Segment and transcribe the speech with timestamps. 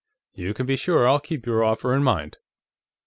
[0.33, 2.39] You can be sure I'll keep your offer in mind."